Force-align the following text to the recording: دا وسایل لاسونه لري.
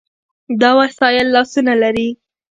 دا 0.61 0.69
وسایل 0.79 1.27
لاسونه 1.35 1.73
لري. 1.81 2.09